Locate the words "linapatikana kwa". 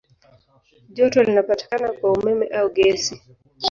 1.23-2.11